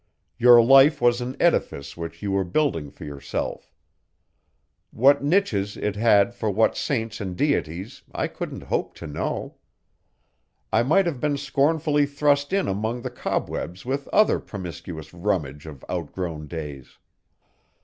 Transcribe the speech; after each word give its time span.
Your 0.39 0.59
life 0.63 0.99
was 0.99 1.21
an 1.21 1.35
edifice 1.39 1.95
which 1.95 2.23
you 2.23 2.31
were 2.31 2.43
building 2.43 2.89
for 2.89 3.05
yourself. 3.05 3.71
What 4.89 5.23
niches 5.23 5.77
it 5.77 5.95
had 5.95 6.33
for 6.33 6.49
what 6.49 6.75
saints 6.75 7.21
and 7.21 7.37
deities, 7.37 8.01
I 8.11 8.27
couldn't 8.27 8.63
hope 8.63 8.95
to 8.95 9.05
know. 9.05 9.57
I 10.73 10.81
might 10.81 11.05
have 11.05 11.19
been 11.19 11.37
scornfully 11.37 12.07
thrust 12.07 12.51
in 12.51 12.67
among 12.67 13.03
the 13.03 13.11
cobwebs 13.11 13.85
with 13.85 14.07
other 14.07 14.39
promiscuous 14.39 15.13
rummage 15.13 15.67
of 15.67 15.85
outgrown 15.87 16.47
days. 16.47 16.97